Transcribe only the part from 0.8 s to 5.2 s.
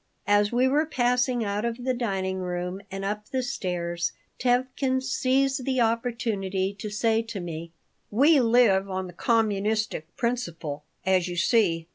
passing out of the dining room and up the stairs Tevkin